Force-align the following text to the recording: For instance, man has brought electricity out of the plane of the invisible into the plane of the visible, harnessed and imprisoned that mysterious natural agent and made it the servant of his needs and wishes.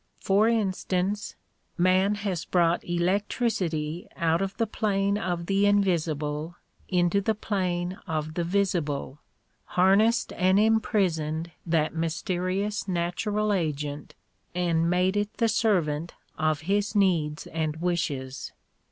For 0.19 0.47
instance, 0.49 1.35
man 1.77 2.15
has 2.15 2.43
brought 2.43 2.83
electricity 2.83 4.07
out 4.15 4.41
of 4.41 4.57
the 4.57 4.65
plane 4.65 5.15
of 5.15 5.45
the 5.45 5.67
invisible 5.67 6.55
into 6.89 7.21
the 7.21 7.35
plane 7.35 7.99
of 8.07 8.33
the 8.33 8.43
visible, 8.43 9.19
harnessed 9.77 10.33
and 10.33 10.59
imprisoned 10.59 11.51
that 11.67 11.93
mysterious 11.93 12.87
natural 12.87 13.53
agent 13.53 14.15
and 14.55 14.89
made 14.89 15.15
it 15.15 15.35
the 15.37 15.47
servant 15.47 16.15
of 16.35 16.61
his 16.61 16.95
needs 16.95 17.45
and 17.45 17.75
wishes. 17.77 18.53